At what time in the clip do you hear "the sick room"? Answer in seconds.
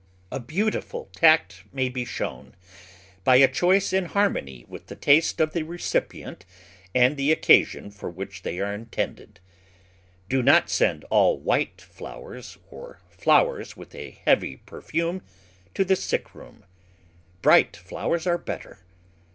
15.85-16.65